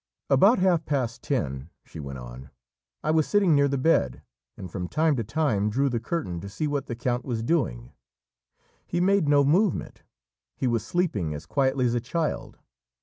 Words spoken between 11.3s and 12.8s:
as quietly as a child.